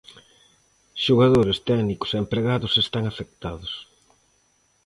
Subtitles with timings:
[1.05, 3.71] Xogadores, técnicos e empregados están afectados.